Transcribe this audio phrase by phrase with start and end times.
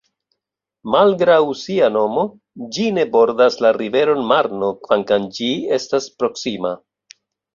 [0.93, 2.23] Malgraŭ sia nomo,
[2.77, 6.73] ĝi ne bordas la riveron Marno, kvankam ĝi estas proksima.